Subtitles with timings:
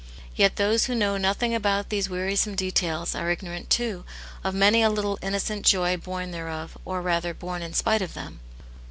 [0.35, 4.03] Yet those who know nothing^ about these wearisome details, are ignorant, too,
[4.43, 8.39] of many a little innocent joy born thereof, or rather, born in spite of them.